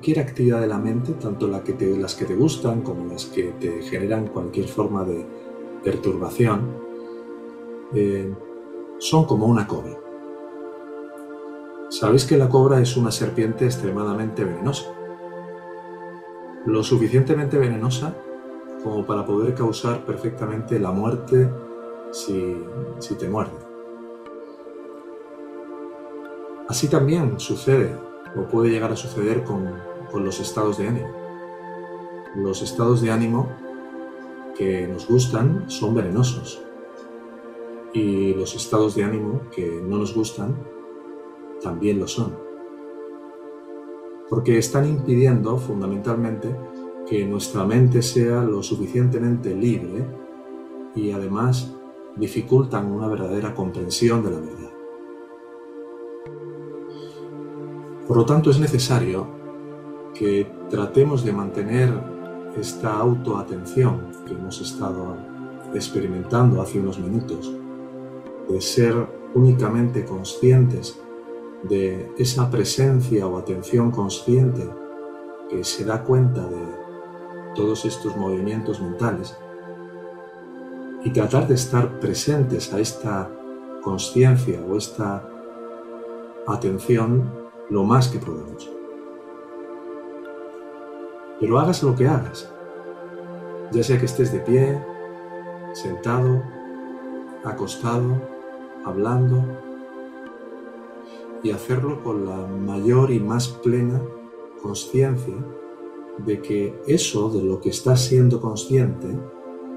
cualquier 0.00 0.20
actividad 0.20 0.62
de 0.62 0.66
la 0.66 0.78
mente, 0.78 1.12
tanto 1.12 1.46
las 1.46 1.60
que 2.14 2.24
te 2.24 2.34
gustan 2.34 2.80
como 2.80 3.12
las 3.12 3.26
que 3.26 3.52
te 3.60 3.82
generan 3.82 4.28
cualquier 4.28 4.66
forma 4.66 5.04
de 5.04 5.26
perturbación, 5.84 6.74
eh, 7.92 8.34
son 8.98 9.26
como 9.26 9.44
una 9.44 9.66
cobra. 9.66 9.98
Sabéis 11.90 12.24
que 12.24 12.38
la 12.38 12.48
cobra 12.48 12.80
es 12.80 12.96
una 12.96 13.10
serpiente 13.10 13.66
extremadamente 13.66 14.42
venenosa. 14.42 14.90
Lo 16.64 16.82
suficientemente 16.82 17.58
venenosa 17.58 18.14
como 18.82 19.04
para 19.04 19.26
poder 19.26 19.54
causar 19.54 20.06
perfectamente 20.06 20.78
la 20.78 20.92
muerte 20.92 21.50
si, 22.10 22.56
si 23.00 23.16
te 23.16 23.28
muerde. 23.28 23.52
Así 26.70 26.88
también 26.88 27.38
sucede 27.38 27.94
o 28.34 28.44
puede 28.48 28.70
llegar 28.70 28.92
a 28.92 28.96
suceder 28.96 29.42
con, 29.42 29.89
con 30.10 30.24
los 30.24 30.40
estados 30.40 30.78
de 30.78 30.88
ánimo. 30.88 31.08
Los 32.36 32.62
estados 32.62 33.00
de 33.02 33.10
ánimo 33.10 33.48
que 34.56 34.86
nos 34.86 35.08
gustan 35.08 35.70
son 35.70 35.94
venenosos 35.94 36.62
y 37.92 38.34
los 38.34 38.54
estados 38.54 38.94
de 38.94 39.04
ánimo 39.04 39.42
que 39.54 39.82
no 39.82 39.98
nos 39.98 40.14
gustan 40.14 40.56
también 41.62 41.98
lo 41.98 42.06
son. 42.06 42.36
Porque 44.28 44.58
están 44.58 44.88
impidiendo 44.88 45.58
fundamentalmente 45.58 46.54
que 47.08 47.26
nuestra 47.26 47.64
mente 47.64 48.02
sea 48.02 48.44
lo 48.44 48.62
suficientemente 48.62 49.54
libre 49.54 50.06
y 50.94 51.10
además 51.10 51.74
dificultan 52.16 52.92
una 52.92 53.08
verdadera 53.08 53.54
comprensión 53.54 54.22
de 54.22 54.30
la 54.30 54.38
verdad. 54.38 54.70
Por 58.06 58.16
lo 58.16 58.24
tanto, 58.24 58.50
es 58.50 58.58
necesario 58.58 59.39
que 60.20 60.46
tratemos 60.68 61.24
de 61.24 61.32
mantener 61.32 61.88
esta 62.54 62.92
autoatención 62.92 64.12
que 64.26 64.34
hemos 64.34 64.60
estado 64.60 65.16
experimentando 65.72 66.60
hace 66.60 66.78
unos 66.78 66.98
minutos, 66.98 67.50
de 68.46 68.60
ser 68.60 68.94
únicamente 69.32 70.04
conscientes 70.04 71.00
de 71.62 72.12
esa 72.18 72.50
presencia 72.50 73.26
o 73.26 73.38
atención 73.38 73.90
consciente 73.90 74.68
que 75.48 75.64
se 75.64 75.86
da 75.86 76.04
cuenta 76.04 76.46
de 76.46 76.66
todos 77.54 77.86
estos 77.86 78.14
movimientos 78.14 78.78
mentales 78.78 79.34
y 81.02 81.10
tratar 81.14 81.48
de 81.48 81.54
estar 81.54 81.98
presentes 81.98 82.74
a 82.74 82.78
esta 82.78 83.30
conciencia 83.82 84.60
o 84.68 84.76
esta 84.76 85.26
atención 86.46 87.32
lo 87.70 87.84
más 87.84 88.08
que 88.08 88.18
podemos. 88.18 88.79
Pero 91.40 91.58
hagas 91.58 91.82
lo 91.82 91.96
que 91.96 92.06
hagas, 92.06 92.52
ya 93.72 93.82
sea 93.82 93.98
que 93.98 94.04
estés 94.04 94.32
de 94.32 94.40
pie, 94.40 94.84
sentado, 95.72 96.42
acostado, 97.44 98.20
hablando, 98.84 99.42
y 101.42 101.50
hacerlo 101.50 102.02
con 102.02 102.26
la 102.26 102.46
mayor 102.46 103.10
y 103.10 103.18
más 103.18 103.48
plena 103.48 104.00
conciencia 104.62 105.34
de 106.18 106.42
que 106.42 106.78
eso 106.86 107.30
de 107.30 107.42
lo 107.42 107.60
que 107.60 107.70
estás 107.70 108.04
siendo 108.04 108.40
consciente, 108.40 109.08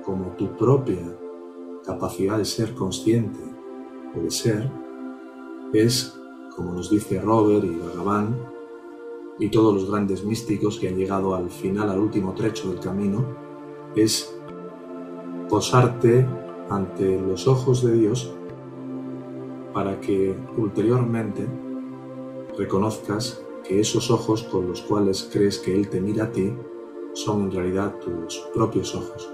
como 0.03 0.35
tu 0.35 0.57
propia 0.57 1.17
capacidad 1.85 2.37
de 2.37 2.45
ser 2.45 2.73
consciente 2.73 3.39
o 4.15 4.21
de 4.21 4.31
ser, 4.31 4.69
es, 5.73 6.13
como 6.55 6.73
nos 6.73 6.89
dice 6.89 7.21
Robert 7.21 7.63
y 7.63 7.77
Bhagavan, 7.77 8.52
y 9.39 9.49
todos 9.49 9.73
los 9.73 9.89
grandes 9.89 10.23
místicos 10.23 10.79
que 10.79 10.89
han 10.89 10.95
llegado 10.95 11.35
al 11.35 11.49
final, 11.49 11.89
al 11.89 11.99
último 11.99 12.33
trecho 12.33 12.69
del 12.69 12.79
camino, 12.79 13.25
es 13.95 14.35
posarte 15.49 16.25
ante 16.69 17.19
los 17.19 17.47
ojos 17.47 17.83
de 17.83 17.93
Dios 17.93 18.33
para 19.73 19.99
que 19.99 20.35
ulteriormente 20.57 21.47
reconozcas 22.57 23.43
que 23.63 23.79
esos 23.79 24.11
ojos 24.11 24.43
con 24.43 24.67
los 24.67 24.81
cuales 24.81 25.29
crees 25.31 25.57
que 25.57 25.73
Él 25.73 25.89
te 25.89 25.99
mira 25.99 26.25
a 26.25 26.31
ti 26.31 26.53
son 27.13 27.43
en 27.43 27.51
realidad 27.51 27.95
tus 27.99 28.39
propios 28.53 28.93
ojos. 28.95 29.29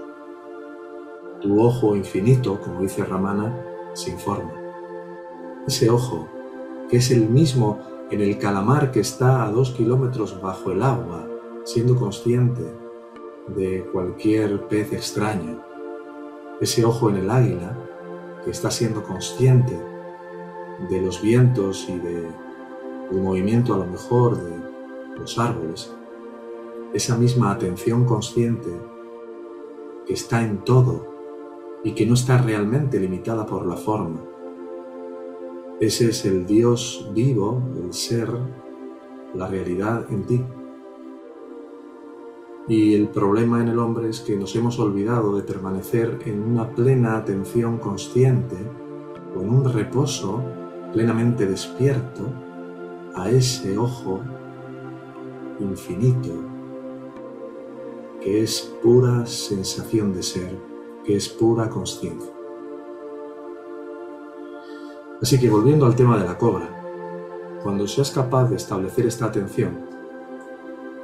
Tu 1.40 1.60
ojo 1.60 1.96
infinito, 1.96 2.60
como 2.60 2.82
dice 2.82 3.04
Ramana, 3.04 3.66
sin 3.94 4.18
forma. 4.18 4.52
Ese 5.66 5.90
ojo, 5.90 6.28
que 6.88 6.98
es 6.98 7.10
el 7.10 7.28
mismo 7.28 7.78
en 8.10 8.20
el 8.20 8.38
calamar 8.38 8.90
que 8.90 9.00
está 9.00 9.44
a 9.44 9.50
dos 9.50 9.70
kilómetros 9.70 10.40
bajo 10.40 10.72
el 10.72 10.82
agua, 10.82 11.28
siendo 11.64 11.96
consciente 11.96 12.62
de 13.48 13.84
cualquier 13.92 14.66
pez 14.66 14.92
extraño, 14.92 15.62
ese 16.60 16.84
ojo 16.84 17.08
en 17.08 17.16
el 17.16 17.30
águila 17.30 17.76
que 18.44 18.50
está 18.50 18.70
siendo 18.70 19.02
consciente 19.02 19.78
de 20.88 21.00
los 21.00 21.22
vientos 21.22 21.88
y 21.88 21.98
de, 21.98 22.22
del 23.10 23.22
movimiento 23.22 23.74
a 23.74 23.78
lo 23.78 23.86
mejor 23.86 24.36
de 24.36 24.56
los 25.18 25.38
árboles, 25.38 25.94
esa 26.92 27.16
misma 27.16 27.52
atención 27.52 28.04
consciente 28.04 28.70
que 30.06 30.14
está 30.14 30.42
en 30.42 30.64
todo 30.64 31.06
y 31.84 31.92
que 31.92 32.06
no 32.06 32.14
está 32.14 32.38
realmente 32.38 32.98
limitada 32.98 33.46
por 33.46 33.66
la 33.66 33.76
forma, 33.76 34.20
ese 35.80 36.10
es 36.10 36.26
el 36.26 36.44
Dios 36.44 37.10
vivo, 37.14 37.62
el 37.82 37.92
ser, 37.94 38.28
la 39.34 39.48
realidad 39.48 40.06
en 40.10 40.24
ti. 40.24 40.44
Y 42.68 42.94
el 42.94 43.08
problema 43.08 43.62
en 43.62 43.68
el 43.68 43.78
hombre 43.78 44.10
es 44.10 44.20
que 44.20 44.36
nos 44.36 44.54
hemos 44.54 44.78
olvidado 44.78 45.34
de 45.36 45.42
permanecer 45.42 46.18
en 46.26 46.42
una 46.42 46.68
plena 46.70 47.16
atención 47.16 47.78
consciente 47.78 48.56
o 49.34 49.40
en 49.40 49.48
un 49.48 49.72
reposo 49.72 50.44
plenamente 50.92 51.46
despierto 51.46 52.24
a 53.14 53.30
ese 53.30 53.78
ojo 53.78 54.20
infinito 55.60 56.30
que 58.20 58.42
es 58.42 58.60
pura 58.82 59.24
sensación 59.24 60.12
de 60.12 60.22
ser, 60.22 60.58
que 61.04 61.16
es 61.16 61.28
pura 61.28 61.70
conciencia. 61.70 62.39
Así 65.22 65.38
que 65.38 65.50
volviendo 65.50 65.84
al 65.84 65.94
tema 65.94 66.16
de 66.16 66.24
la 66.24 66.38
cobra, 66.38 66.66
cuando 67.62 67.86
seas 67.86 68.10
capaz 68.10 68.48
de 68.48 68.56
establecer 68.56 69.04
esta 69.04 69.26
atención, 69.26 69.78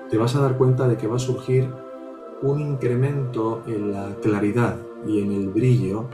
te 0.09 0.17
vas 0.17 0.35
a 0.35 0.41
dar 0.41 0.57
cuenta 0.57 0.89
de 0.89 0.97
que 0.97 1.07
va 1.07 1.17
a 1.17 1.19
surgir 1.19 1.69
un 2.41 2.61
incremento 2.61 3.63
en 3.67 3.93
la 3.93 4.15
claridad 4.23 4.79
y 5.07 5.21
en 5.21 5.33
el 5.33 5.51
brillo 5.51 6.07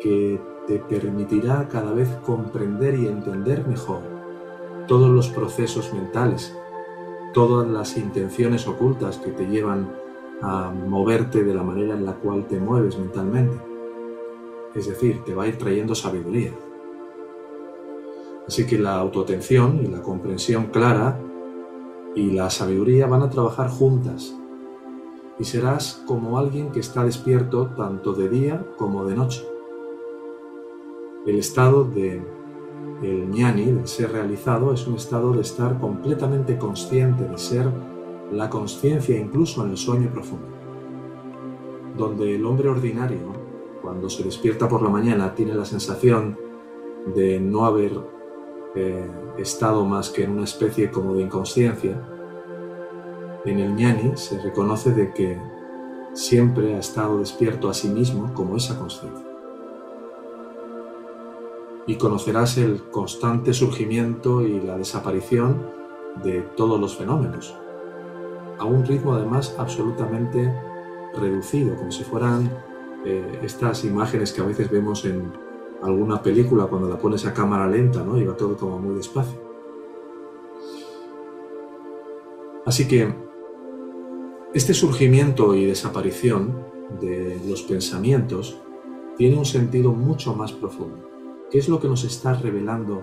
que 0.00 0.40
te 0.66 0.80
permitirá 0.80 1.68
cada 1.68 1.92
vez 1.92 2.08
comprender 2.26 2.94
y 2.98 3.06
entender 3.06 3.66
mejor 3.68 4.00
todos 4.88 5.10
los 5.10 5.28
procesos 5.28 5.92
mentales, 5.92 6.56
todas 7.34 7.68
las 7.68 7.96
intenciones 7.96 8.66
ocultas 8.66 9.18
que 9.18 9.30
te 9.30 9.46
llevan 9.46 9.94
a 10.42 10.72
moverte 10.72 11.44
de 11.44 11.54
la 11.54 11.62
manera 11.62 11.94
en 11.94 12.04
la 12.04 12.14
cual 12.14 12.48
te 12.48 12.58
mueves 12.58 12.98
mentalmente. 12.98 13.56
Es 14.74 14.88
decir, 14.88 15.22
te 15.24 15.34
va 15.34 15.44
a 15.44 15.48
ir 15.48 15.56
trayendo 15.56 15.94
sabiduría. 15.94 16.52
Así 18.48 18.66
que 18.66 18.78
la 18.78 18.98
autoatención 18.98 19.84
y 19.84 19.88
la 19.88 20.00
comprensión 20.00 20.68
clara 20.68 21.20
y 22.14 22.30
la 22.30 22.48
sabiduría 22.48 23.06
van 23.06 23.22
a 23.22 23.28
trabajar 23.28 23.68
juntas 23.68 24.34
y 25.38 25.44
serás 25.44 26.02
como 26.06 26.38
alguien 26.38 26.72
que 26.72 26.80
está 26.80 27.04
despierto 27.04 27.66
tanto 27.76 28.14
de 28.14 28.30
día 28.30 28.66
como 28.78 29.04
de 29.04 29.14
noche. 29.14 29.46
El 31.26 31.38
estado 31.38 31.84
de 31.84 32.22
el 33.02 33.28
ñani, 33.28 33.66
de 33.66 33.86
ser 33.86 34.12
realizado, 34.12 34.72
es 34.72 34.86
un 34.86 34.94
estado 34.94 35.32
de 35.32 35.42
estar 35.42 35.78
completamente 35.78 36.56
consciente, 36.56 37.24
de 37.24 37.38
ser 37.38 37.70
la 38.32 38.48
conciencia 38.48 39.16
incluso 39.16 39.62
en 39.62 39.72
el 39.72 39.76
sueño 39.76 40.10
profundo, 40.10 40.48
donde 41.98 42.34
el 42.34 42.46
hombre 42.46 42.70
ordinario, 42.70 43.34
cuando 43.82 44.08
se 44.08 44.24
despierta 44.24 44.68
por 44.68 44.82
la 44.82 44.88
mañana, 44.88 45.34
tiene 45.34 45.54
la 45.54 45.66
sensación 45.66 46.36
de 47.14 47.38
no 47.38 47.66
haber 47.66 48.17
eh, 48.74 49.10
estado 49.38 49.84
más 49.84 50.10
que 50.10 50.24
en 50.24 50.32
una 50.32 50.44
especie 50.44 50.90
como 50.90 51.14
de 51.14 51.22
inconsciencia, 51.22 52.00
en 53.44 53.58
el 53.58 53.74
ñani 53.74 54.16
se 54.16 54.40
reconoce 54.40 54.92
de 54.92 55.12
que 55.12 55.40
siempre 56.12 56.74
ha 56.74 56.78
estado 56.78 57.18
despierto 57.18 57.68
a 57.68 57.74
sí 57.74 57.88
mismo 57.88 58.32
como 58.34 58.56
esa 58.56 58.78
conciencia. 58.78 59.24
Y 61.86 61.96
conocerás 61.96 62.58
el 62.58 62.82
constante 62.90 63.54
surgimiento 63.54 64.42
y 64.42 64.60
la 64.60 64.76
desaparición 64.76 65.70
de 66.22 66.42
todos 66.56 66.78
los 66.80 66.96
fenómenos, 66.96 67.56
a 68.58 68.64
un 68.64 68.84
ritmo 68.84 69.14
además 69.14 69.54
absolutamente 69.58 70.52
reducido, 71.14 71.76
como 71.76 71.90
si 71.92 72.04
fueran 72.04 72.50
eh, 73.04 73.40
estas 73.42 73.84
imágenes 73.84 74.32
que 74.32 74.40
a 74.40 74.44
veces 74.44 74.70
vemos 74.70 75.04
en 75.04 75.32
alguna 75.82 76.22
película 76.22 76.66
cuando 76.66 76.88
la 76.88 76.98
pones 76.98 77.24
a 77.26 77.34
cámara 77.34 77.68
lenta, 77.68 78.02
¿no? 78.02 78.20
Y 78.20 78.24
todo 78.36 78.56
como 78.56 78.78
muy 78.78 78.96
despacio. 78.96 79.38
Así 82.66 82.86
que 82.86 83.14
este 84.54 84.74
surgimiento 84.74 85.54
y 85.54 85.64
desaparición 85.64 86.66
de 87.00 87.40
los 87.48 87.62
pensamientos 87.62 88.60
tiene 89.16 89.36
un 89.36 89.44
sentido 89.44 89.92
mucho 89.92 90.34
más 90.34 90.52
profundo. 90.52 91.08
¿Qué 91.50 91.58
es 91.58 91.68
lo 91.68 91.80
que 91.80 91.88
nos 91.88 92.04
está 92.04 92.34
revelando 92.34 93.02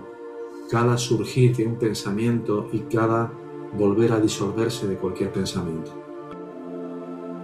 cada 0.70 0.96
surgir 0.98 1.56
de 1.56 1.66
un 1.66 1.76
pensamiento 1.76 2.68
y 2.72 2.80
cada 2.80 3.32
volver 3.76 4.12
a 4.12 4.20
disolverse 4.20 4.86
de 4.86 4.96
cualquier 4.96 5.32
pensamiento? 5.32 5.92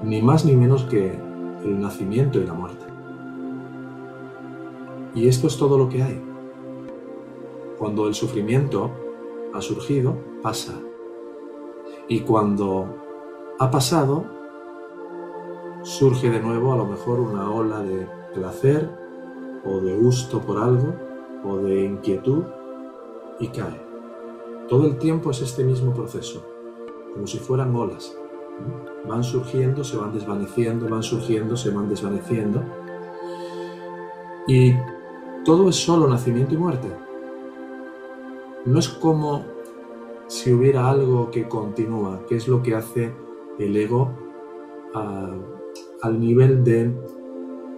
Ni 0.05 0.23
más 0.23 0.45
ni 0.45 0.57
menos 0.57 0.85
que 0.85 1.13
el 1.65 1.81
nacimiento 1.81 2.41
y 2.41 2.47
la 2.47 2.55
muerte. 2.55 2.92
Y 5.15 5.29
esto 5.29 5.47
es 5.47 5.57
todo 5.57 5.77
lo 5.77 5.89
que 5.89 6.03
hay. 6.03 6.23
Cuando 7.79 8.07
el 8.07 8.15
sufrimiento 8.15 8.91
ha 9.53 9.61
surgido, 9.61 10.17
pasa. 10.43 10.75
Y 12.09 12.21
cuando 12.21 12.87
ha 13.59 13.71
pasado, 13.71 14.25
surge 15.83 16.31
de 16.31 16.41
nuevo 16.41 16.73
a 16.73 16.77
lo 16.77 16.87
mejor 16.87 17.21
una 17.21 17.51
ola 17.51 17.81
de 17.83 18.07
placer 18.35 18.89
o 19.65 19.81
de 19.81 19.97
gusto 19.97 20.41
por 20.41 20.59
algo 20.59 20.95
o 21.45 21.57
de 21.59 21.85
inquietud 21.85 22.45
y 23.39 23.49
cae. 23.49 23.81
Todo 24.69 24.87
el 24.87 24.97
tiempo 24.99 25.31
es 25.31 25.43
este 25.43 25.65
mismo 25.65 25.93
proceso, 25.93 26.45
como 27.13 27.27
si 27.27 27.39
fueran 27.39 27.75
olas. 27.75 28.17
Van 29.09 29.25
surgiendo, 29.25 29.83
se 29.83 29.97
van 29.97 30.13
desvaneciendo, 30.13 30.89
van 30.89 31.03
surgiendo, 31.03 31.57
se 31.57 31.71
van 31.71 31.89
desvaneciendo. 31.89 32.63
Y 34.47 34.73
todo 35.45 35.69
es 35.69 35.77
solo 35.77 36.09
nacimiento 36.09 36.55
y 36.55 36.59
muerte. 36.59 36.89
No 38.65 38.79
es 38.79 38.89
como 38.89 39.45
si 40.29 40.53
hubiera 40.53 40.89
algo 40.89 41.31
que 41.31 41.49
continúa, 41.49 42.25
que 42.29 42.37
es 42.37 42.49
lo 42.49 42.63
que 42.63 42.75
hace 42.75 43.13
el 43.59 43.77
ego 43.77 44.11
al 46.03 46.21
nivel 46.21 46.63
de 46.65 46.93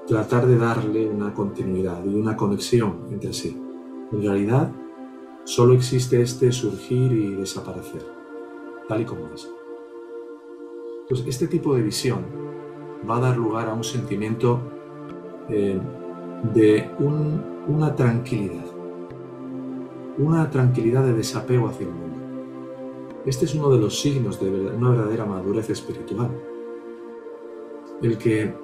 tratar 0.06 0.46
de 0.46 0.58
darle 0.58 1.08
una 1.08 1.32
continuidad 1.32 2.04
y 2.04 2.14
una 2.14 2.36
conexión 2.36 3.06
entre 3.10 3.32
sí. 3.32 3.60
En 4.12 4.22
realidad, 4.22 4.70
solo 5.44 5.74
existe 5.74 6.20
este 6.20 6.52
surgir 6.52 7.12
y 7.12 7.34
desaparecer, 7.34 8.04
tal 8.88 9.00
y 9.00 9.04
como 9.04 9.28
es. 9.34 9.50
Entonces, 11.02 11.26
este 11.26 11.48
tipo 11.48 11.74
de 11.74 11.82
visión 11.82 12.24
va 13.08 13.16
a 13.16 13.20
dar 13.20 13.36
lugar 13.36 13.68
a 13.68 13.74
un 13.74 13.84
sentimiento 13.84 14.60
eh, 15.48 15.80
de 16.52 16.90
una 16.98 17.94
tranquilidad, 17.94 18.64
una 20.18 20.50
tranquilidad 20.50 21.04
de 21.04 21.14
desapego 21.14 21.68
hacia 21.68 21.86
el 21.86 21.92
mundo. 21.92 22.18
Este 23.24 23.46
es 23.46 23.54
uno 23.54 23.70
de 23.70 23.78
los 23.78 23.98
signos 23.98 24.38
de 24.38 24.50
una 24.50 24.90
verdadera 24.90 25.24
madurez 25.24 25.70
espiritual. 25.70 26.30
El 28.02 28.18
que 28.18 28.54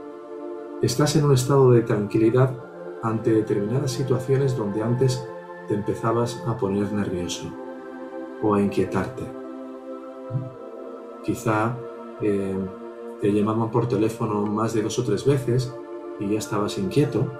estás 0.82 1.16
en 1.16 1.24
un 1.24 1.32
estado 1.32 1.70
de 1.70 1.80
tranquilidad 1.80 2.54
ante 3.02 3.32
determinadas 3.32 3.92
situaciones 3.92 4.56
donde 4.56 4.82
antes 4.82 5.26
te 5.66 5.74
empezabas 5.74 6.42
a 6.46 6.58
poner 6.58 6.92
nervioso 6.92 7.50
o 8.42 8.54
a 8.54 8.60
inquietarte. 8.60 9.22
Quizá 11.24 11.78
eh, 12.20 12.58
te 13.22 13.32
llamaban 13.32 13.70
por 13.70 13.88
teléfono 13.88 14.44
más 14.44 14.74
de 14.74 14.82
dos 14.82 14.98
o 14.98 15.04
tres 15.04 15.24
veces 15.24 15.74
y 16.18 16.28
ya 16.28 16.38
estabas 16.38 16.76
inquieto, 16.76 17.30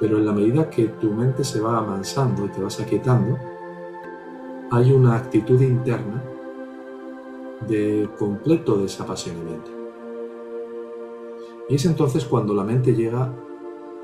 pero 0.00 0.18
en 0.18 0.26
la 0.26 0.32
medida 0.32 0.70
que 0.70 0.88
tu 0.88 1.12
mente 1.12 1.44
se 1.44 1.60
va 1.60 1.78
amansando 1.78 2.44
y 2.44 2.48
te 2.48 2.62
vas 2.62 2.80
aquietando, 2.80 3.36
hay 4.70 4.92
una 4.92 5.16
actitud 5.16 5.60
interna 5.60 6.22
de 7.66 8.08
completo 8.18 8.78
desapasionamiento. 8.78 9.70
Y 11.68 11.74
es 11.74 11.84
entonces 11.84 12.24
cuando 12.24 12.54
la 12.54 12.64
mente 12.64 12.94
llega 12.94 13.32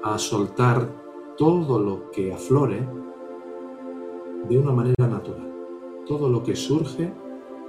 a 0.02 0.18
soltar 0.18 0.86
todo 1.36 1.78
lo 1.78 2.10
que 2.10 2.32
aflore 2.32 2.86
de 4.48 4.58
una 4.58 4.72
manera 4.72 5.06
natural. 5.06 5.50
Todo 6.06 6.28
lo 6.28 6.42
que 6.42 6.54
surge, 6.54 7.12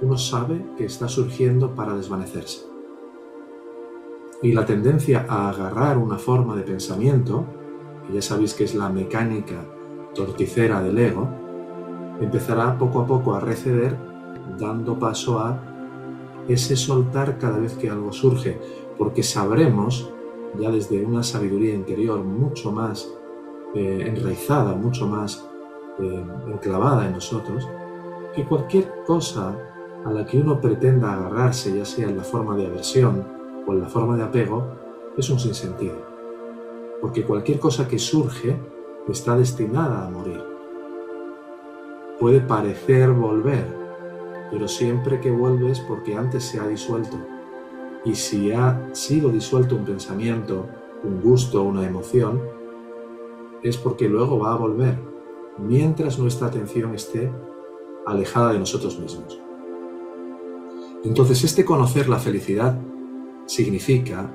uno 0.02 0.18
sabe 0.18 0.64
que 0.76 0.84
está 0.84 1.08
surgiendo 1.08 1.74
para 1.74 1.96
desvanecerse. 1.96 2.66
Y 4.42 4.52
la 4.52 4.66
tendencia 4.66 5.24
a 5.28 5.48
agarrar 5.48 5.96
una 5.96 6.18
forma 6.18 6.54
de 6.54 6.62
pensamiento, 6.62 7.46
que 8.06 8.14
ya 8.14 8.22
sabéis 8.22 8.54
que 8.54 8.64
es 8.64 8.74
la 8.74 8.88
mecánica 8.88 9.64
torticera 10.14 10.82
del 10.82 10.98
ego, 10.98 11.28
empezará 12.20 12.78
poco 12.78 13.00
a 13.00 13.06
poco 13.06 13.34
a 13.34 13.40
receder, 13.40 13.96
dando 14.58 14.98
paso 14.98 15.38
a 15.38 15.60
ese 16.48 16.76
soltar 16.76 17.38
cada 17.38 17.58
vez 17.58 17.74
que 17.74 17.90
algo 17.90 18.12
surge, 18.12 18.58
porque 18.96 19.22
sabremos, 19.22 20.12
ya 20.58 20.70
desde 20.70 21.04
una 21.04 21.22
sabiduría 21.22 21.74
interior 21.74 22.22
mucho 22.22 22.72
más 22.72 23.08
eh, 23.74 24.04
enraizada, 24.06 24.74
mucho 24.74 25.06
más 25.06 25.46
eh, 25.98 26.24
enclavada 26.48 27.06
en 27.06 27.12
nosotros, 27.12 27.68
que 28.34 28.44
cualquier 28.44 28.90
cosa 29.06 29.56
a 30.04 30.12
la 30.12 30.24
que 30.24 30.38
uno 30.38 30.60
pretenda 30.60 31.14
agarrarse, 31.14 31.76
ya 31.76 31.84
sea 31.84 32.08
en 32.08 32.16
la 32.16 32.22
forma 32.22 32.56
de 32.56 32.66
aversión 32.66 33.26
o 33.66 33.72
en 33.72 33.80
la 33.80 33.88
forma 33.88 34.16
de 34.16 34.22
apego, 34.22 34.64
es 35.16 35.28
un 35.28 35.38
sinsentido. 35.38 36.15
Porque 37.06 37.22
cualquier 37.22 37.60
cosa 37.60 37.86
que 37.86 38.00
surge 38.00 38.56
está 39.08 39.36
destinada 39.36 40.04
a 40.04 40.10
morir. 40.10 40.42
Puede 42.18 42.40
parecer 42.40 43.12
volver, 43.12 43.64
pero 44.50 44.66
siempre 44.66 45.20
que 45.20 45.30
vuelves 45.30 45.78
porque 45.78 46.16
antes 46.16 46.42
se 46.42 46.58
ha 46.58 46.66
disuelto 46.66 47.16
y 48.04 48.16
si 48.16 48.50
ha 48.50 48.90
sido 48.92 49.30
disuelto 49.30 49.76
un 49.76 49.84
pensamiento, 49.84 50.66
un 51.04 51.20
gusto, 51.20 51.62
una 51.62 51.86
emoción, 51.86 52.42
es 53.62 53.76
porque 53.76 54.08
luego 54.08 54.40
va 54.40 54.54
a 54.54 54.56
volver, 54.56 54.98
mientras 55.58 56.18
nuestra 56.18 56.48
atención 56.48 56.92
esté 56.92 57.32
alejada 58.04 58.52
de 58.52 58.58
nosotros 58.58 58.98
mismos. 58.98 59.40
Entonces, 61.04 61.44
este 61.44 61.64
conocer 61.64 62.08
la 62.08 62.18
felicidad 62.18 62.76
significa 63.46 64.28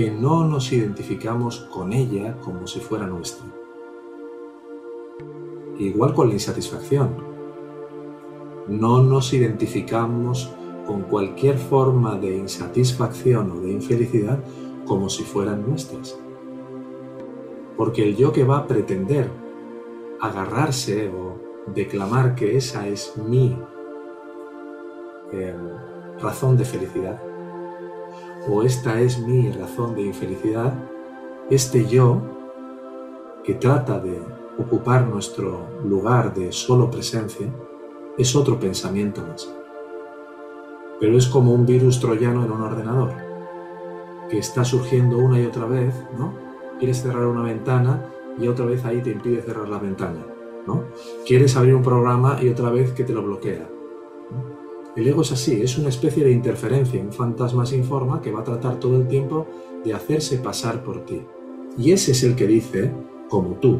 que 0.00 0.10
no 0.10 0.44
nos 0.44 0.72
identificamos 0.72 1.60
con 1.70 1.92
ella 1.92 2.34
como 2.40 2.66
si 2.66 2.80
fuera 2.80 3.06
nuestra. 3.06 3.44
Igual 5.78 6.14
con 6.14 6.28
la 6.28 6.32
insatisfacción. 6.32 7.16
No 8.66 9.02
nos 9.02 9.34
identificamos 9.34 10.50
con 10.86 11.02
cualquier 11.02 11.58
forma 11.58 12.16
de 12.16 12.34
insatisfacción 12.34 13.50
o 13.50 13.60
de 13.60 13.72
infelicidad 13.72 14.42
como 14.86 15.10
si 15.10 15.22
fueran 15.22 15.68
nuestras. 15.68 16.18
Porque 17.76 18.02
el 18.02 18.16
yo 18.16 18.32
que 18.32 18.44
va 18.44 18.56
a 18.60 18.66
pretender 18.66 19.30
agarrarse 20.18 21.10
o 21.10 21.36
declamar 21.74 22.34
que 22.34 22.56
esa 22.56 22.88
es 22.88 23.18
mi 23.18 23.54
eh, 25.30 25.54
razón 26.22 26.56
de 26.56 26.64
felicidad 26.64 27.20
o 28.48 28.62
esta 28.62 29.00
es 29.00 29.18
mi 29.18 29.50
razón 29.50 29.94
de 29.94 30.02
infelicidad, 30.02 30.74
este 31.50 31.86
yo 31.86 32.20
que 33.44 33.54
trata 33.54 33.98
de 33.98 34.20
ocupar 34.58 35.06
nuestro 35.06 35.66
lugar 35.84 36.34
de 36.34 36.52
solo 36.52 36.90
presencia 36.90 37.48
es 38.18 38.36
otro 38.36 38.58
pensamiento 38.58 39.22
más 39.22 39.48
pero 41.00 41.16
es 41.16 41.26
como 41.26 41.52
un 41.52 41.64
virus 41.64 41.98
troyano 41.98 42.44
en 42.44 42.52
un 42.52 42.60
ordenador, 42.60 43.12
que 44.28 44.38
está 44.38 44.64
surgiendo 44.64 45.16
una 45.16 45.40
y 45.40 45.46
otra 45.46 45.64
vez, 45.64 45.94
¿no? 46.16 46.34
Quieres 46.78 47.02
cerrar 47.02 47.26
una 47.26 47.42
ventana 47.42 48.04
y 48.38 48.46
otra 48.46 48.66
vez 48.66 48.84
ahí 48.84 49.00
te 49.00 49.10
impide 49.10 49.40
cerrar 49.40 49.68
la 49.68 49.78
ventana, 49.78 50.24
¿no? 50.66 50.84
Quieres 51.26 51.56
abrir 51.56 51.74
un 51.74 51.82
programa 51.82 52.38
y 52.40 52.50
otra 52.50 52.70
vez 52.70 52.92
que 52.92 53.04
te 53.04 53.14
lo 53.14 53.22
bloquea. 53.22 53.66
El 54.96 55.06
ego 55.06 55.22
es 55.22 55.30
así, 55.30 55.62
es 55.62 55.78
una 55.78 55.88
especie 55.88 56.24
de 56.24 56.32
interferencia, 56.32 57.00
un 57.00 57.12
fantasma 57.12 57.64
sin 57.64 57.84
forma 57.84 58.20
que 58.20 58.32
va 58.32 58.40
a 58.40 58.44
tratar 58.44 58.80
todo 58.80 58.96
el 58.96 59.06
tiempo 59.06 59.46
de 59.84 59.94
hacerse 59.94 60.38
pasar 60.38 60.82
por 60.82 61.04
ti. 61.04 61.22
Y 61.78 61.92
ese 61.92 62.10
es 62.10 62.24
el 62.24 62.34
que 62.34 62.48
dice, 62.48 62.92
como 63.28 63.54
tú, 63.54 63.78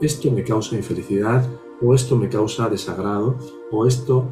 esto 0.00 0.32
me 0.32 0.42
causa 0.42 0.74
infelicidad, 0.74 1.48
o 1.80 1.94
esto 1.94 2.16
me 2.16 2.28
causa 2.28 2.68
desagrado, 2.68 3.36
o 3.70 3.86
esto 3.86 4.28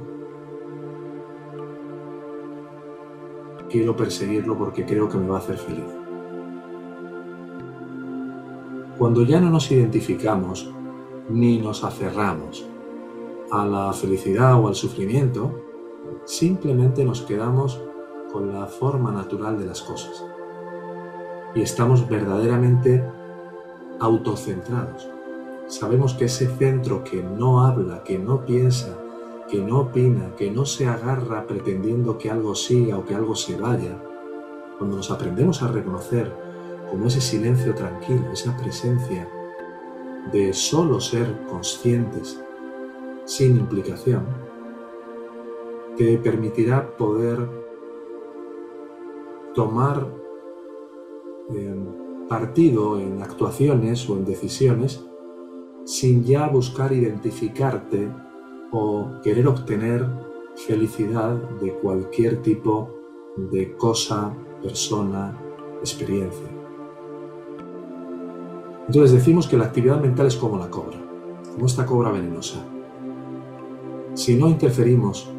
quiero 3.68 3.94
perseguirlo 3.94 4.58
porque 4.58 4.84
creo 4.84 5.08
que 5.08 5.16
me 5.16 5.28
va 5.28 5.37
a 5.37 5.40
hacer 5.40 5.56
feliz. 5.56 5.84
Cuando 8.99 9.22
ya 9.22 9.40
no 9.40 9.49
nos 9.49 9.70
identificamos 9.70 10.70
ni 11.28 11.58
nos 11.58 11.84
aferramos 11.84 12.70
a 13.50 13.64
la 13.64 13.92
felicidad 13.92 14.61
o 14.61 14.69
al 14.69 14.75
sufrimiento, 14.75 15.50
simplemente 16.25 17.04
nos 17.04 17.23
quedamos 17.23 17.80
con 18.33 18.52
la 18.52 18.66
forma 18.66 19.11
natural 19.11 19.59
de 19.59 19.66
las 19.66 19.83
cosas. 19.83 20.25
y 21.52 21.62
estamos 21.62 22.09
verdaderamente 22.09 23.04
autocentrados. 23.99 25.09
Sabemos 25.66 26.14
que 26.14 26.26
ese 26.26 26.47
centro 26.47 27.02
que 27.02 27.25
no 27.25 27.64
habla, 27.64 28.04
que 28.04 28.21
no 28.21 28.45
piensa, 28.47 28.97
que 29.49 29.61
no 29.61 29.80
opina, 29.80 30.37
que 30.37 30.49
no 30.49 30.64
se 30.64 30.87
agarra 30.87 31.49
pretendiendo 31.49 32.19
que 32.19 32.30
algo 32.30 32.54
siga 32.54 32.99
o 32.99 33.04
que 33.04 33.16
algo 33.16 33.35
se 33.35 33.57
vaya, 33.57 34.00
cuando 34.78 34.97
nos 34.97 35.11
aprendemos 35.11 35.61
a 35.64 35.66
reconocer 35.66 36.33
como 36.88 37.07
ese 37.07 37.21
silencio 37.21 37.75
tranquilo, 37.75 38.30
esa 38.33 38.57
presencia 38.57 39.28
de 40.33 40.52
solo 40.52 41.00
ser 41.00 41.37
conscientes 41.49 42.40
sin 43.25 43.57
implicación, 43.57 44.25
te 45.97 46.19
permitirá 46.19 46.97
poder 46.97 47.39
tomar 49.55 50.07
eh, 51.53 51.75
partido 52.29 52.99
en 52.99 53.23
actuaciones 53.23 54.09
o 54.09 54.17
en 54.17 54.25
decisiones 54.25 55.05
sin 55.85 56.25
ya 56.25 56.47
buscar 56.47 56.93
identificarte 56.93 58.09
o 58.71 59.09
querer 59.23 59.49
obtener 59.49 60.07
felicidad 60.55 61.35
de 61.61 61.75
cualquier 61.75 62.43
tipo 62.43 62.91
de 63.37 63.77
cosa, 63.77 64.33
persona, 64.62 65.37
experiencia. 65.81 66.47
Entonces 68.87 69.12
decimos 69.12 69.47
que 69.47 69.57
la 69.57 69.65
actividad 69.65 70.00
mental 70.00 70.27
es 70.27 70.37
como 70.37 70.59
la 70.59 70.71
cobra, 70.71 70.99
como 71.53 71.67
esta 71.67 71.87
cobra 71.87 72.11
venenosa. 72.11 72.65
Si 74.21 74.37
no 74.37 74.49
interferimos 74.49 75.33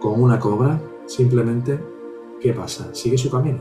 con 0.00 0.20
una 0.20 0.40
cobra, 0.40 0.80
simplemente, 1.06 1.80
¿qué 2.40 2.52
pasa? 2.52 2.92
Sigue 2.96 3.16
su 3.16 3.30
camino. 3.30 3.60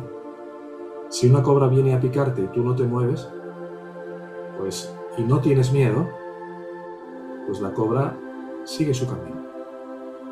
Si 1.10 1.30
una 1.30 1.44
cobra 1.44 1.68
viene 1.68 1.94
a 1.94 2.00
picarte 2.00 2.42
y 2.42 2.48
tú 2.48 2.64
no 2.64 2.76
te 2.76 2.86
mueves, 2.86 3.30
pues, 4.58 4.92
y 5.20 5.22
no 5.22 5.42
tienes 5.42 5.72
miedo, 5.72 6.10
pues 7.46 7.62
la 7.62 7.72
cobra 7.72 8.18
sigue 8.64 8.96
su 8.96 9.06
camino. 9.06 9.46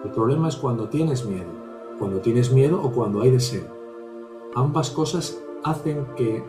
El 0.04 0.10
problema 0.10 0.48
es 0.48 0.56
cuando 0.56 0.90
tienes 0.90 1.24
miedo, 1.24 1.52
cuando 2.00 2.20
tienes 2.20 2.52
miedo 2.52 2.82
o 2.82 2.92
cuando 2.92 3.22
hay 3.22 3.30
deseo. 3.30 3.68
Ambas 4.56 4.90
cosas 4.90 5.40
hacen 5.64 6.08
que 6.16 6.44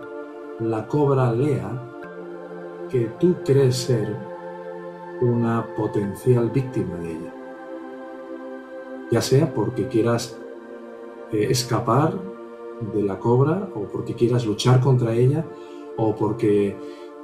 la 0.61 0.87
cobra 0.87 1.31
lea 1.31 1.69
que 2.89 3.13
tú 3.21 3.35
crees 3.45 3.77
ser 3.77 4.34
una 5.21 5.67
potencial 5.75 6.51
víctima 6.51 6.97
de 6.97 7.11
ella. 7.13 7.35
Ya 9.11 9.21
sea 9.21 9.53
porque 9.53 9.89
quieras 9.89 10.39
eh, 11.33 11.47
escapar 11.51 12.19
de 12.93 13.03
la 13.03 13.19
cobra 13.19 13.69
o 13.75 13.85
porque 13.85 14.15
quieras 14.15 14.47
luchar 14.47 14.81
contra 14.81 15.15
ella 15.15 15.45
o 15.97 16.15
porque 16.15 16.77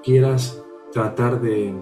quieras 0.03 0.63
tratar 0.93 1.41
de 1.41 1.75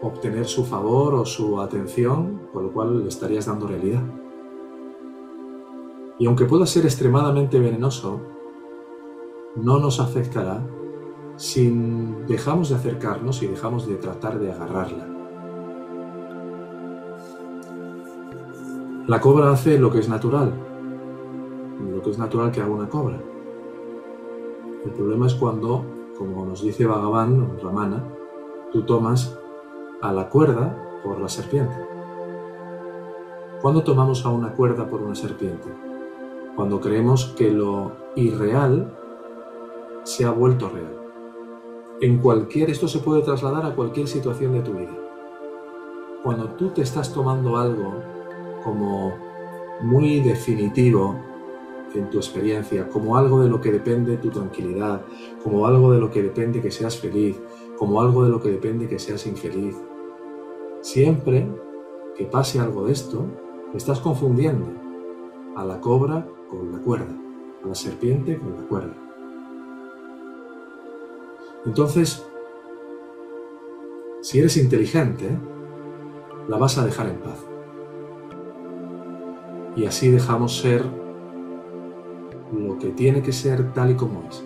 obtener 0.00 0.46
su 0.46 0.64
favor 0.64 1.14
o 1.14 1.24
su 1.24 1.60
atención, 1.60 2.48
por 2.52 2.62
lo 2.62 2.72
cual 2.72 3.02
le 3.02 3.08
estarías 3.08 3.46
dando 3.46 3.66
realidad. 3.66 4.02
Y 6.18 6.26
aunque 6.26 6.44
pueda 6.44 6.66
ser 6.66 6.84
extremadamente 6.84 7.58
venenoso, 7.58 8.20
no 9.56 9.78
nos 9.78 10.00
afectará 10.00 10.64
si 11.36 11.70
dejamos 12.28 12.70
de 12.70 12.76
acercarnos 12.76 13.42
y 13.42 13.46
dejamos 13.46 13.86
de 13.86 13.96
tratar 13.96 14.38
de 14.38 14.52
agarrarla. 14.52 15.11
La 19.08 19.20
cobra 19.20 19.50
hace 19.50 19.80
lo 19.80 19.90
que 19.90 19.98
es 19.98 20.08
natural, 20.08 20.52
lo 21.90 22.00
que 22.02 22.10
es 22.10 22.18
natural 22.18 22.52
que 22.52 22.60
haga 22.60 22.70
una 22.70 22.88
cobra. 22.88 23.20
El 24.84 24.92
problema 24.92 25.26
es 25.26 25.34
cuando, 25.34 25.84
como 26.16 26.46
nos 26.46 26.62
dice 26.62 26.86
Bhagavan, 26.86 27.58
Ramana, 27.60 28.04
tú 28.72 28.82
tomas 28.82 29.36
a 30.00 30.12
la 30.12 30.28
cuerda 30.28 31.00
por 31.02 31.20
la 31.20 31.28
serpiente. 31.28 31.74
¿Cuándo 33.60 33.82
tomamos 33.82 34.24
a 34.24 34.28
una 34.28 34.52
cuerda 34.52 34.86
por 34.88 35.02
una 35.02 35.16
serpiente? 35.16 35.68
Cuando 36.54 36.80
creemos 36.80 37.34
que 37.36 37.50
lo 37.50 37.90
irreal 38.14 38.96
se 40.04 40.24
ha 40.24 40.30
vuelto 40.30 40.68
real. 40.68 40.96
En 42.00 42.18
cualquier, 42.18 42.70
esto 42.70 42.86
se 42.86 43.00
puede 43.00 43.22
trasladar 43.22 43.66
a 43.66 43.74
cualquier 43.74 44.06
situación 44.06 44.52
de 44.52 44.60
tu 44.60 44.74
vida. 44.74 44.96
Cuando 46.22 46.50
tú 46.50 46.68
te 46.68 46.82
estás 46.82 47.12
tomando 47.12 47.56
algo 47.56 48.12
como 48.62 49.14
muy 49.82 50.20
definitivo 50.20 51.16
en 51.94 52.08
tu 52.08 52.18
experiencia, 52.18 52.88
como 52.88 53.16
algo 53.16 53.42
de 53.42 53.48
lo 53.48 53.60
que 53.60 53.70
depende 53.70 54.16
tu 54.16 54.30
tranquilidad, 54.30 55.02
como 55.42 55.66
algo 55.66 55.92
de 55.92 56.00
lo 56.00 56.10
que 56.10 56.22
depende 56.22 56.60
que 56.60 56.70
seas 56.70 56.98
feliz, 56.98 57.38
como 57.76 58.00
algo 58.00 58.24
de 58.24 58.30
lo 58.30 58.40
que 58.40 58.50
depende 58.50 58.88
que 58.88 58.98
seas 58.98 59.26
infeliz, 59.26 59.76
Siempre 60.82 61.48
que 62.16 62.24
pase 62.24 62.58
algo 62.58 62.86
de 62.86 62.92
esto, 62.92 63.24
estás 63.72 64.00
confundiendo 64.00 64.66
a 65.54 65.64
la 65.64 65.80
cobra 65.80 66.26
con 66.50 66.72
la 66.72 66.78
cuerda, 66.78 67.16
a 67.64 67.68
la 67.68 67.74
serpiente 67.76 68.36
con 68.36 68.56
la 68.56 68.66
cuerda. 68.66 68.94
Entonces, 71.64 72.26
si 74.22 74.40
eres 74.40 74.56
inteligente, 74.56 75.30
la 76.48 76.56
vas 76.56 76.76
a 76.78 76.84
dejar 76.84 77.06
en 77.06 77.18
paz. 77.20 77.51
Y 79.74 79.86
así 79.86 80.10
dejamos 80.10 80.58
ser 80.58 80.84
lo 82.52 82.78
que 82.78 82.88
tiene 82.88 83.22
que 83.22 83.32
ser 83.32 83.72
tal 83.72 83.92
y 83.92 83.94
como 83.94 84.22
es. 84.28 84.44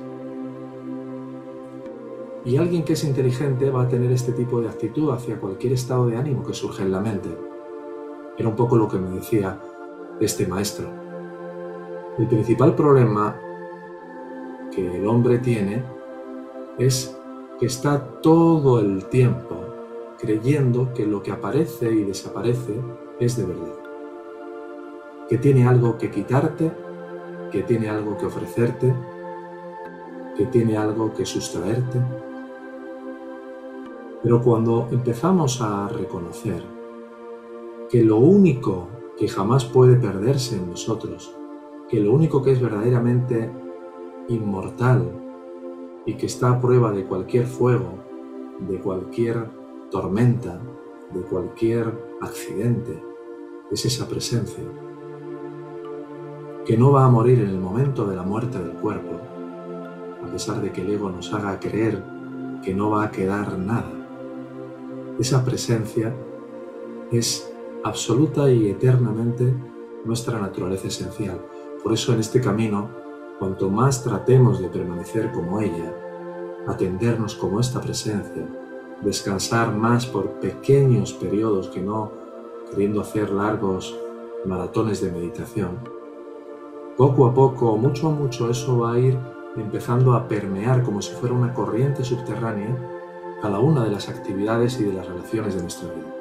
Y 2.44 2.58
alguien 2.58 2.84
que 2.84 2.92
es 2.92 3.02
inteligente 3.02 3.70
va 3.70 3.82
a 3.82 3.88
tener 3.88 4.12
este 4.12 4.32
tipo 4.32 4.60
de 4.60 4.68
actitud 4.68 5.10
hacia 5.10 5.40
cualquier 5.40 5.72
estado 5.72 6.06
de 6.06 6.16
ánimo 6.16 6.44
que 6.44 6.54
surge 6.54 6.84
en 6.84 6.92
la 6.92 7.00
mente. 7.00 7.28
Era 8.38 8.48
un 8.48 8.54
poco 8.54 8.76
lo 8.76 8.86
que 8.86 8.98
me 8.98 9.10
decía 9.10 9.60
este 10.20 10.46
maestro. 10.46 10.88
El 12.18 12.28
principal 12.28 12.76
problema 12.76 13.36
que 14.72 14.96
el 14.96 15.06
hombre 15.08 15.38
tiene 15.38 15.82
es 16.78 17.18
que 17.58 17.66
está 17.66 18.20
todo 18.20 18.80
el 18.80 19.06
tiempo 19.06 19.56
creyendo 20.18 20.92
que 20.94 21.04
lo 21.04 21.22
que 21.22 21.32
aparece 21.32 21.90
y 21.90 22.04
desaparece 22.04 22.80
es 23.18 23.36
de 23.36 23.44
verdad. 23.44 23.85
Que 25.28 25.38
tiene 25.38 25.66
algo 25.66 25.98
que 25.98 26.10
quitarte, 26.10 26.72
que 27.50 27.62
tiene 27.62 27.88
algo 27.88 28.16
que 28.16 28.26
ofrecerte, 28.26 28.94
que 30.36 30.46
tiene 30.46 30.76
algo 30.76 31.12
que 31.14 31.24
sustraerte. 31.24 32.00
Pero 34.22 34.42
cuando 34.42 34.88
empezamos 34.90 35.60
a 35.60 35.88
reconocer 35.88 36.62
que 37.88 38.02
lo 38.02 38.16
único 38.16 38.88
que 39.16 39.28
jamás 39.28 39.64
puede 39.64 39.96
perderse 39.96 40.56
en 40.56 40.70
nosotros, 40.70 41.34
que 41.88 42.00
lo 42.00 42.12
único 42.12 42.42
que 42.42 42.52
es 42.52 42.60
verdaderamente 42.60 43.50
inmortal 44.28 45.04
y 46.04 46.14
que 46.14 46.26
está 46.26 46.50
a 46.50 46.60
prueba 46.60 46.90
de 46.90 47.04
cualquier 47.04 47.46
fuego, 47.46 47.94
de 48.68 48.80
cualquier 48.80 49.48
tormenta, 49.90 50.60
de 51.12 51.20
cualquier 51.22 51.92
accidente, 52.20 53.02
es 53.70 53.84
esa 53.84 54.08
presencia, 54.08 54.64
que 56.66 56.76
no 56.76 56.90
va 56.90 57.04
a 57.04 57.08
morir 57.08 57.38
en 57.38 57.50
el 57.50 57.60
momento 57.60 58.06
de 58.06 58.16
la 58.16 58.24
muerte 58.24 58.58
del 58.58 58.72
cuerpo, 58.72 59.20
a 60.24 60.26
pesar 60.32 60.60
de 60.60 60.72
que 60.72 60.80
el 60.80 60.90
ego 60.90 61.10
nos 61.10 61.32
haga 61.32 61.60
creer 61.60 62.02
que 62.64 62.74
no 62.74 62.90
va 62.90 63.04
a 63.04 63.10
quedar 63.12 63.56
nada. 63.56 63.92
Esa 65.20 65.44
presencia 65.44 66.12
es 67.12 67.48
absoluta 67.84 68.50
y 68.50 68.68
eternamente 68.68 69.54
nuestra 70.04 70.40
naturaleza 70.40 70.88
esencial. 70.88 71.40
Por 71.84 71.92
eso 71.92 72.12
en 72.12 72.18
este 72.18 72.40
camino, 72.40 72.90
cuanto 73.38 73.70
más 73.70 74.02
tratemos 74.02 74.58
de 74.60 74.68
permanecer 74.68 75.30
como 75.30 75.60
ella, 75.60 75.94
atendernos 76.66 77.36
como 77.36 77.60
esta 77.60 77.80
presencia, 77.80 78.44
descansar 79.02 79.72
más 79.72 80.04
por 80.04 80.40
pequeños 80.40 81.12
periodos 81.12 81.68
que 81.68 81.80
no 81.80 82.10
queriendo 82.70 83.00
hacer 83.00 83.30
largos 83.30 83.96
maratones 84.44 85.00
de 85.00 85.12
meditación, 85.12 85.78
poco 86.96 87.26
a 87.26 87.34
poco, 87.34 87.76
mucho 87.76 88.08
a 88.08 88.10
mucho, 88.10 88.50
eso 88.50 88.78
va 88.78 88.94
a 88.94 88.98
ir 88.98 89.18
empezando 89.56 90.14
a 90.14 90.28
permear 90.28 90.82
como 90.82 91.00
si 91.02 91.12
fuera 91.12 91.34
una 91.34 91.52
corriente 91.54 92.04
subterránea 92.04 92.76
cada 93.42 93.58
una 93.58 93.84
de 93.84 93.90
las 93.90 94.08
actividades 94.08 94.80
y 94.80 94.84
de 94.84 94.92
las 94.92 95.06
relaciones 95.06 95.54
de 95.54 95.62
nuestra 95.62 95.88
vida. 95.88 96.14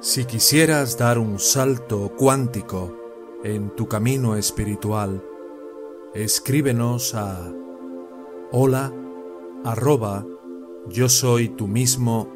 Si 0.00 0.24
quisieras 0.24 0.98
dar 0.98 1.18
un 1.18 1.38
salto 1.38 2.12
cuántico 2.16 2.96
en 3.42 3.70
tu 3.70 3.86
camino 3.86 4.36
espiritual, 4.36 5.22
escríbenos 6.14 7.14
a 7.14 7.52
hola 8.52 8.92
arroba 9.64 10.24
yo 10.88 11.08
soy 11.08 11.48
tú 11.48 11.66
mismo. 11.66 12.32